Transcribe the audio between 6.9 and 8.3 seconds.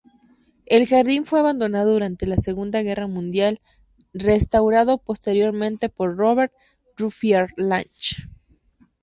Ruffier-Lanche".